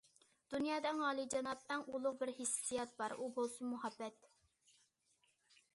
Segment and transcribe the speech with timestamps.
[0.53, 4.31] دۇنيادا ئەڭ ئالىيجاناب، ئەڭ ئۇلۇغ بىر ھېسسىيات بار، ئۇ بولسىمۇ مۇھەببەت!